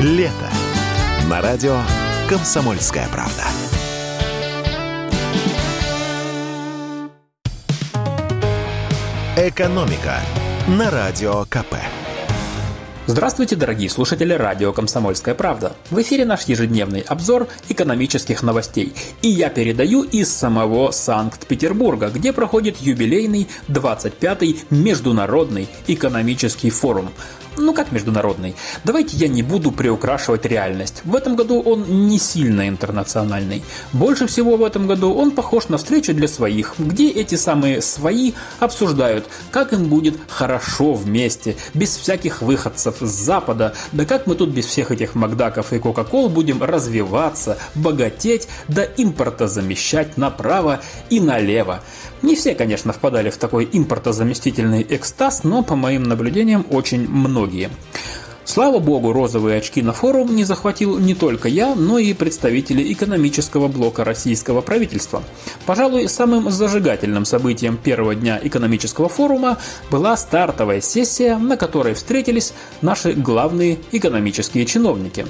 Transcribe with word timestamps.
Лето. 0.00 0.50
На 1.28 1.42
радио 1.42 1.76
«Комсомольская 2.26 3.06
правда». 3.08 3.44
«Экономика» 9.36 10.20
на 10.66 10.90
Радио 10.90 11.44
КП. 11.44 11.76
Здравствуйте, 13.06 13.54
дорогие 13.56 13.90
слушатели 13.90 14.32
радио 14.32 14.72
«Комсомольская 14.72 15.34
правда». 15.34 15.76
В 15.90 16.00
эфире 16.00 16.24
наш 16.24 16.44
ежедневный 16.44 17.00
обзор 17.00 17.48
экономических 17.68 18.42
новостей. 18.42 18.94
И 19.20 19.28
я 19.28 19.50
передаю 19.50 20.04
из 20.04 20.32
самого 20.32 20.90
Санкт-Петербурга, 20.90 22.08
где 22.08 22.32
проходит 22.32 22.78
юбилейный 22.78 23.48
25-й 23.68 24.60
Международный 24.70 25.68
экономический 25.86 26.70
форум. 26.70 27.10
Ну 27.62 27.72
как 27.74 27.92
международный? 27.92 28.56
Давайте 28.82 29.16
я 29.16 29.28
не 29.28 29.44
буду 29.44 29.70
приукрашивать 29.70 30.44
реальность. 30.46 31.02
В 31.04 31.14
этом 31.14 31.36
году 31.36 31.60
он 31.60 32.08
не 32.08 32.18
сильно 32.18 32.68
интернациональный. 32.68 33.62
Больше 33.92 34.26
всего 34.26 34.56
в 34.56 34.64
этом 34.64 34.88
году 34.88 35.14
он 35.14 35.30
похож 35.30 35.68
на 35.68 35.78
встречу 35.78 36.12
для 36.12 36.26
своих, 36.26 36.74
где 36.78 37.08
эти 37.08 37.36
самые 37.36 37.80
свои 37.80 38.32
обсуждают, 38.58 39.26
как 39.52 39.72
им 39.72 39.84
будет 39.84 40.16
хорошо 40.28 40.94
вместе, 40.94 41.56
без 41.72 41.96
всяких 41.96 42.42
выходцев 42.42 42.96
с 43.00 43.10
Запада, 43.10 43.74
да 43.92 44.06
как 44.06 44.26
мы 44.26 44.34
тут 44.34 44.48
без 44.48 44.66
всех 44.66 44.90
этих 44.90 45.14
Макдаков 45.14 45.72
и 45.72 45.78
Кока-Кол 45.78 46.30
будем 46.30 46.64
развиваться, 46.64 47.58
богатеть, 47.76 48.48
да 48.66 48.82
импорта 48.82 49.46
замещать 49.46 50.16
направо 50.16 50.80
и 51.10 51.20
налево. 51.20 51.80
Не 52.22 52.36
все, 52.36 52.54
конечно, 52.54 52.92
впадали 52.92 53.30
в 53.30 53.36
такой 53.36 53.68
импортозаместительный 53.72 54.86
экстаз, 54.88 55.42
но, 55.42 55.62
по 55.62 55.74
моим 55.74 56.04
наблюдениям, 56.04 56.64
очень 56.70 57.08
многие. 57.08 57.68
Слава 58.44 58.80
богу, 58.80 59.12
розовые 59.12 59.58
очки 59.58 59.82
на 59.82 59.92
форум 59.92 60.34
не 60.34 60.42
захватил 60.42 60.98
не 60.98 61.14
только 61.14 61.48
я, 61.48 61.76
но 61.76 61.98
и 61.98 62.12
представители 62.12 62.92
экономического 62.92 63.68
блока 63.68 64.02
российского 64.02 64.62
правительства. 64.62 65.22
Пожалуй, 65.64 66.08
самым 66.08 66.50
зажигательным 66.50 67.24
событием 67.24 67.76
первого 67.76 68.16
дня 68.16 68.40
экономического 68.42 69.08
форума 69.08 69.58
была 69.92 70.16
стартовая 70.16 70.80
сессия, 70.80 71.36
на 71.38 71.56
которой 71.56 71.94
встретились 71.94 72.52
наши 72.80 73.12
главные 73.12 73.78
экономические 73.92 74.66
чиновники. 74.66 75.24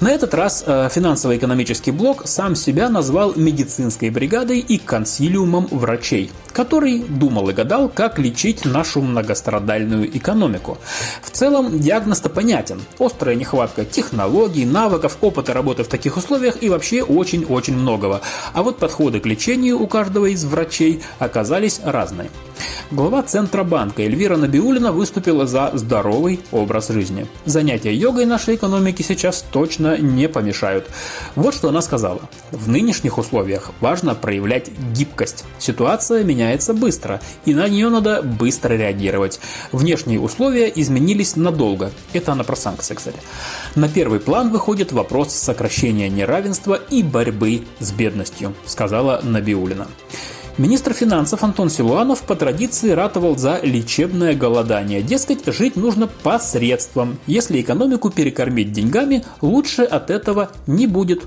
На 0.00 0.10
этот 0.10 0.34
раз 0.34 0.62
э, 0.66 0.88
финансово-экономический 0.92 1.90
блок 1.90 2.22
сам 2.26 2.54
себя 2.54 2.90
назвал 2.90 3.32
медицинской 3.34 4.10
бригадой 4.10 4.58
и 4.58 4.76
консилиумом 4.76 5.68
врачей, 5.70 6.30
который 6.52 6.98
думал 6.98 7.48
и 7.48 7.54
гадал, 7.54 7.88
как 7.88 8.18
лечить 8.18 8.66
нашу 8.66 9.00
многострадальную 9.00 10.14
экономику. 10.16 10.76
В 11.22 11.30
целом 11.30 11.80
диагноз-то 11.80 12.28
понятен. 12.42 12.80
Острая 12.98 13.36
нехватка 13.36 13.84
технологий, 13.84 14.64
навыков, 14.64 15.16
опыта 15.20 15.52
работы 15.52 15.84
в 15.84 15.88
таких 15.88 16.16
условиях 16.16 16.60
и 16.60 16.68
вообще 16.68 17.02
очень-очень 17.02 17.76
многого. 17.76 18.20
А 18.52 18.64
вот 18.64 18.78
подходы 18.78 19.20
к 19.20 19.26
лечению 19.26 19.78
у 19.78 19.86
каждого 19.86 20.26
из 20.26 20.44
врачей 20.44 21.02
оказались 21.20 21.80
разные. 21.84 22.30
Глава 22.90 23.22
Центробанка 23.22 24.02
Эльвира 24.02 24.36
Набиулина 24.36 24.92
выступила 24.92 25.46
за 25.46 25.70
здоровый 25.72 26.40
образ 26.50 26.88
жизни. 26.88 27.26
Занятия 27.46 27.94
йогой 27.94 28.26
нашей 28.26 28.56
экономике 28.56 29.02
сейчас 29.02 29.44
точно 29.50 29.96
не 29.96 30.28
помешают. 30.28 30.88
Вот 31.34 31.54
что 31.54 31.70
она 31.70 31.80
сказала. 31.80 32.20
В 32.50 32.68
нынешних 32.68 33.16
условиях 33.16 33.70
важно 33.80 34.14
проявлять 34.14 34.70
гибкость. 34.94 35.44
Ситуация 35.58 36.22
меняется 36.22 36.74
быстро, 36.74 37.20
и 37.46 37.54
на 37.54 37.66
нее 37.68 37.88
надо 37.88 38.22
быстро 38.22 38.74
реагировать. 38.74 39.40
Внешние 39.72 40.20
условия 40.20 40.70
изменились 40.74 41.36
надолго. 41.36 41.92
Это 42.12 42.32
она 42.32 42.44
про 42.44 42.56
санкции, 42.56 42.94
кстати. 42.94 43.18
На 43.74 43.88
первый 43.88 44.20
план 44.20 44.50
выходит 44.50 44.92
вопрос 44.92 45.32
сокращения 45.32 46.10
неравенства 46.10 46.74
и 46.90 47.02
борьбы 47.02 47.62
с 47.78 47.90
бедностью, 47.90 48.52
сказала 48.66 49.20
Набиулина. 49.22 49.88
Министр 50.58 50.92
финансов 50.92 51.42
Антон 51.44 51.70
Силуанов 51.70 52.22
по 52.24 52.36
традиции 52.36 52.90
ратовал 52.90 53.38
за 53.38 53.58
лечебное 53.62 54.34
голодание. 54.34 55.00
Дескать, 55.00 55.46
жить 55.46 55.76
нужно 55.76 56.08
посредством. 56.08 57.18
Если 57.26 57.62
экономику 57.62 58.10
перекормить 58.10 58.70
деньгами, 58.70 59.24
лучше 59.40 59.82
от 59.82 60.10
этого 60.10 60.50
не 60.66 60.86
будет. 60.86 61.22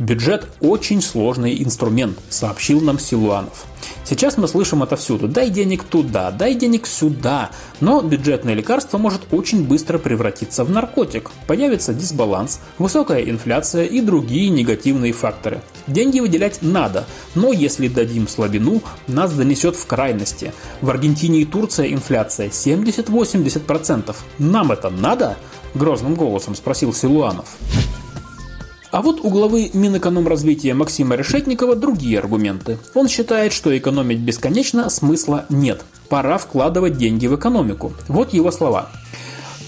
Бюджет– 0.00 0.46
очень 0.60 1.02
сложный 1.02 1.62
инструмент, 1.62 2.18
сообщил 2.30 2.80
нам 2.80 2.98
Силуанов. 2.98 3.66
Сейчас 4.02 4.38
мы 4.38 4.48
слышим 4.48 4.82
отовсюду 4.82 5.28
«дай 5.28 5.50
денег 5.50 5.84
туда, 5.84 6.30
дай 6.30 6.54
денег 6.54 6.86
сюда», 6.86 7.50
но 7.80 8.00
бюджетное 8.00 8.54
лекарство 8.54 8.96
может 8.96 9.20
очень 9.30 9.62
быстро 9.62 9.98
превратиться 9.98 10.64
в 10.64 10.70
наркотик. 10.70 11.30
Появится 11.46 11.92
дисбаланс, 11.92 12.60
высокая 12.78 13.20
инфляция 13.20 13.84
и 13.84 14.00
другие 14.00 14.48
негативные 14.48 15.12
факторы. 15.12 15.60
Деньги 15.86 16.20
выделять 16.20 16.62
надо, 16.62 17.04
но 17.34 17.52
если 17.52 17.86
дадим 17.86 18.26
слабину, 18.26 18.82
нас 19.06 19.34
донесет 19.34 19.76
в 19.76 19.86
крайности. 19.86 20.54
В 20.80 20.88
Аргентине 20.88 21.42
и 21.42 21.44
Турции 21.44 21.92
инфляция 21.92 22.48
70-80%. 22.48 24.16
Нам 24.38 24.72
это 24.72 24.88
надо? 24.88 25.36
Грозным 25.74 26.14
голосом 26.14 26.54
спросил 26.54 26.94
Силуанов. 26.94 27.58
А 28.90 29.02
вот 29.02 29.20
у 29.22 29.30
главы 29.30 29.70
Минэкономразвития 29.72 30.74
Максима 30.74 31.14
Решетникова 31.14 31.76
другие 31.76 32.18
аргументы. 32.18 32.78
Он 32.94 33.08
считает, 33.08 33.52
что 33.52 33.76
экономить 33.76 34.18
бесконечно 34.18 34.90
смысла 34.90 35.46
нет. 35.48 35.82
Пора 36.08 36.38
вкладывать 36.38 36.96
деньги 36.96 37.28
в 37.28 37.36
экономику. 37.36 37.92
Вот 38.08 38.32
его 38.32 38.50
слова. 38.50 38.90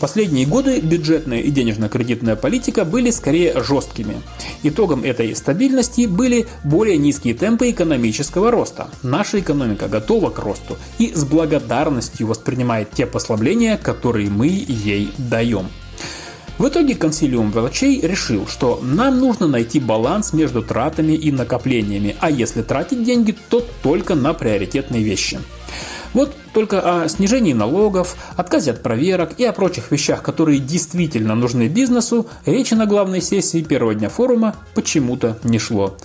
Последние 0.01 0.47
годы 0.47 0.81
бюджетная 0.81 1.39
и 1.39 1.53
денежно-кредитная 1.53 2.35
политика 2.35 2.85
были 2.85 3.11
скорее 3.11 3.63
жесткими. 3.63 4.21
Итогом 4.65 5.05
этой 5.05 5.37
стабильности 5.37 6.07
были 6.07 6.49
более 6.65 6.99
низкие 6.99 7.35
темпы 7.35 7.71
экономического 7.71 8.51
роста. 8.51 8.89
Наша 9.05 9.39
экономика 9.39 9.87
готова 9.87 10.31
к 10.31 10.41
росту 10.41 10.77
и 10.99 11.13
с 11.15 11.25
благодарностью 11.25 12.27
воспринимает 12.27 12.91
те 12.91 13.07
послабления, 13.07 13.77
которые 13.77 14.29
мы 14.29 14.49
ей 14.49 15.13
даем. 15.19 15.69
В 16.63 16.69
итоге 16.69 16.95
консилиум 16.95 17.51
врачей 17.51 18.01
решил, 18.01 18.47
что 18.47 18.79
нам 18.81 19.19
нужно 19.19 19.49
найти 19.49 19.81
баланс 19.81 20.33
между 20.33 20.63
тратами 20.63 21.15
и 21.15 21.33
накоплениями, 21.33 22.15
а 22.21 22.31
если 22.31 22.63
тратить 22.63 23.03
деньги, 23.03 23.35
то 23.49 23.67
только 23.83 24.15
на 24.15 24.33
приоритетные 24.33 25.03
вещи. 25.03 25.41
Вот 26.15 26.33
только 26.55 27.03
о 27.03 27.09
снижении 27.09 27.53
налогов, 27.53 28.15
отказе 28.37 28.71
от 28.71 28.81
проверок 28.81 29.33
и 29.39 29.45
о 29.45 29.53
прочих 29.53 29.91
вещах, 29.91 30.23
которые 30.23 30.61
действительно 30.61 31.35
нужны 31.35 31.67
бизнесу, 31.67 32.29
речи 32.47 32.75
на 32.75 32.87
главной 32.87 33.23
сессии 33.23 33.61
первого 33.61 33.97
дня 33.97 34.09
форума 34.09 34.55
почему-то 34.75 35.39
не 35.43 35.59
шло. 35.59 35.97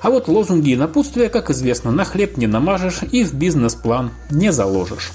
А 0.00 0.08
вот 0.08 0.28
лозунги 0.28 0.70
и 0.70 0.76
напутствия, 0.76 1.28
как 1.28 1.50
известно, 1.50 1.90
на 1.90 2.06
хлеб 2.06 2.38
не 2.38 2.46
намажешь 2.46 3.00
и 3.12 3.22
в 3.22 3.34
бизнес-план 3.34 4.12
не 4.30 4.50
заложишь. 4.50 5.12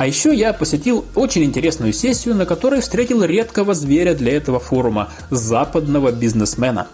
А 0.00 0.06
еще 0.06 0.34
я 0.34 0.54
посетил 0.54 1.04
очень 1.14 1.44
интересную 1.44 1.92
сессию, 1.92 2.34
на 2.34 2.46
которой 2.46 2.80
встретил 2.80 3.22
редкого 3.22 3.74
зверя 3.74 4.14
для 4.14 4.34
этого 4.34 4.58
форума– 4.58 5.10
западного 5.30 6.10
бизнесмена. 6.10 6.88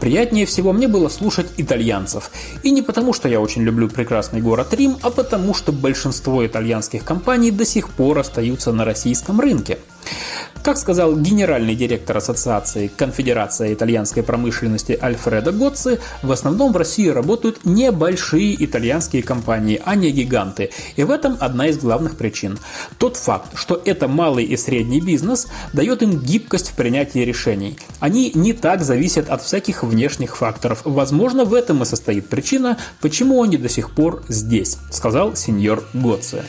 Приятнее 0.00 0.46
всего 0.46 0.72
мне 0.72 0.88
было 0.88 1.10
слушать 1.10 1.48
итальянцев. 1.58 2.30
И 2.62 2.70
не 2.70 2.80
потому, 2.80 3.12
что 3.12 3.28
я 3.28 3.38
очень 3.38 3.64
люблю 3.64 3.90
прекрасный 3.90 4.40
город 4.40 4.72
Рим, 4.72 4.96
а 5.02 5.10
потому, 5.10 5.52
что 5.52 5.72
большинство 5.72 6.46
итальянских 6.46 7.04
компаний 7.04 7.50
до 7.50 7.66
сих 7.66 7.90
пор 7.90 8.18
остаются 8.20 8.72
на 8.72 8.86
российском 8.86 9.40
рынке. 9.40 9.78
Как 10.68 10.76
сказал 10.76 11.16
генеральный 11.16 11.74
директор 11.74 12.18
Ассоциации 12.18 12.88
Конфедерация 12.94 13.72
итальянской 13.72 14.22
промышленности 14.22 14.98
Альфредо 15.00 15.50
Гоцци, 15.50 15.98
в 16.22 16.30
основном 16.30 16.74
в 16.74 16.76
России 16.76 17.08
работают 17.08 17.64
небольшие 17.64 18.62
итальянские 18.62 19.22
компании, 19.22 19.80
а 19.82 19.94
не 19.94 20.10
гиганты. 20.10 20.68
И 20.96 21.04
в 21.04 21.10
этом 21.10 21.38
одна 21.40 21.68
из 21.68 21.78
главных 21.78 22.18
причин. 22.18 22.58
Тот 22.98 23.16
факт, 23.16 23.52
что 23.54 23.80
это 23.82 24.08
малый 24.08 24.44
и 24.44 24.58
средний 24.58 25.00
бизнес, 25.00 25.46
дает 25.72 26.02
им 26.02 26.20
гибкость 26.20 26.68
в 26.68 26.74
принятии 26.74 27.20
решений. 27.20 27.78
Они 27.98 28.30
не 28.34 28.52
так 28.52 28.82
зависят 28.82 29.30
от 29.30 29.42
всяких 29.42 29.82
внешних 29.82 30.36
факторов. 30.36 30.82
Возможно, 30.84 31.46
в 31.46 31.54
этом 31.54 31.80
и 31.80 31.86
состоит 31.86 32.28
причина, 32.28 32.76
почему 33.00 33.42
они 33.42 33.56
до 33.56 33.70
сих 33.70 33.90
пор 33.92 34.22
здесь, 34.28 34.76
сказал 34.90 35.34
сеньор 35.34 35.82
Гоцци. 35.94 36.42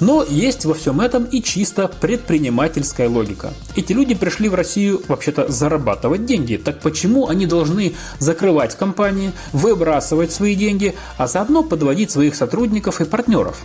Но 0.00 0.24
есть 0.26 0.64
во 0.64 0.72
всем 0.72 1.02
этом 1.02 1.24
и 1.24 1.42
чисто 1.42 1.88
предпринимательская 1.88 3.06
логика. 3.06 3.49
Эти 3.76 3.92
люди 3.92 4.14
пришли 4.14 4.48
в 4.48 4.54
Россию 4.54 5.02
вообще-то 5.08 5.50
зарабатывать 5.50 6.26
деньги. 6.26 6.56
Так 6.56 6.80
почему 6.80 7.28
они 7.28 7.46
должны 7.46 7.94
закрывать 8.18 8.76
компании, 8.76 9.32
выбрасывать 9.52 10.32
свои 10.32 10.54
деньги, 10.54 10.94
а 11.16 11.26
заодно 11.26 11.62
подводить 11.62 12.10
своих 12.10 12.34
сотрудников 12.34 13.00
и 13.00 13.04
партнеров? 13.04 13.62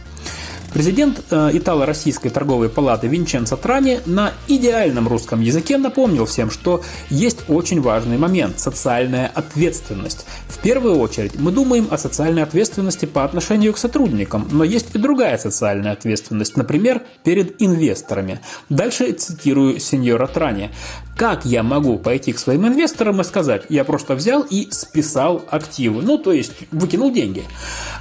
Президент 0.76 1.24
э, 1.32 1.52
Итало-Российской 1.54 2.28
торговой 2.28 2.68
палаты 2.68 3.08
Винченцо 3.08 3.56
Трани 3.56 4.02
на 4.06 4.34
идеальном 4.50 5.08
русском 5.08 5.40
языке 5.40 5.78
напомнил 5.78 6.26
всем, 6.26 6.52
что 6.52 6.84
есть 7.10 7.46
очень 7.48 7.80
важный 7.80 8.18
момент– 8.18 8.56
социальная 8.60 9.28
ответственность. 9.28 10.26
В 10.50 10.58
первую 10.58 10.98
очередь 10.98 11.40
мы 11.40 11.54
думаем 11.54 11.88
о 11.92 11.98
социальной 11.98 12.44
ответственности 12.44 13.06
по 13.06 13.24
отношению 13.24 13.72
к 13.72 13.78
сотрудникам, 13.78 14.50
но 14.52 14.66
есть 14.66 14.94
и 14.94 14.98
другая 14.98 15.38
социальная 15.38 15.94
ответственность, 15.94 16.58
например, 16.58 17.04
перед 17.24 17.62
инвесторами. 17.62 18.42
Дальше 18.68 19.14
цитирую 19.14 19.80
сеньора 19.80 20.28
Трани. 20.28 20.72
Как 21.16 21.46
я 21.46 21.64
могу 21.64 21.98
пойти 21.98 22.34
к 22.34 22.40
своим 22.40 22.68
инвесторам 22.68 23.22
и 23.22 23.24
сказать, 23.24 23.64
я 23.70 23.86
просто 23.86 24.16
взял 24.16 24.42
и 24.42 24.68
списал 24.72 25.42
активы, 25.50 26.02
ну, 26.02 26.18
то 26.18 26.34
есть 26.34 26.52
выкинул 26.72 27.14
деньги. 27.14 27.46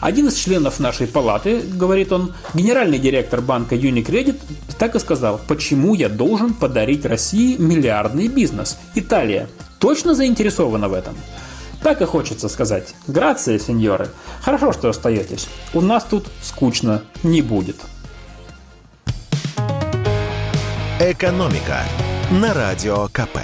Один 0.00 0.26
из 0.26 0.34
членов 0.34 0.80
нашей 0.80 1.06
палаты, 1.06 1.60
говорит 1.74 2.10
он, 2.10 2.34
генеральный 2.64 2.98
директор 2.98 3.42
банка 3.42 3.74
Unicredit, 3.74 4.40
так 4.78 4.94
и 4.94 4.98
сказал, 4.98 5.38
почему 5.46 5.94
я 5.94 6.08
должен 6.08 6.54
подарить 6.54 7.04
России 7.04 7.56
миллиардный 7.58 8.28
бизнес. 8.28 8.78
Италия 8.94 9.48
точно 9.78 10.14
заинтересована 10.14 10.88
в 10.88 10.94
этом? 10.94 11.14
Так 11.82 12.00
и 12.00 12.06
хочется 12.06 12.48
сказать. 12.48 12.94
Грация, 13.06 13.58
сеньоры. 13.58 14.08
Хорошо, 14.40 14.72
что 14.72 14.88
остаетесь. 14.88 15.46
У 15.74 15.82
нас 15.82 16.04
тут 16.04 16.26
скучно 16.40 17.02
не 17.22 17.42
будет. 17.42 17.76
«Экономика» 20.98 21.80
на 22.30 22.54
Радио 22.54 23.08
КП. 23.08 23.40